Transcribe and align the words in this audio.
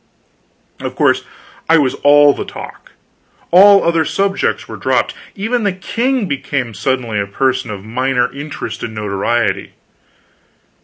Of 0.79 0.95
course 0.95 1.25
I 1.69 1.77
was 1.77 1.93
all 1.93 2.33
the 2.33 2.43
talk 2.43 2.93
all 3.51 3.83
other 3.83 4.03
subjects 4.03 4.67
were 4.67 4.75
dropped; 4.75 5.13
even 5.35 5.61
the 5.63 5.71
king 5.73 6.25
became 6.27 6.73
suddenly 6.73 7.19
a 7.19 7.27
person 7.27 7.69
of 7.69 7.85
minor 7.85 8.33
interest 8.33 8.81
and 8.81 8.95
notoriety. 8.95 9.73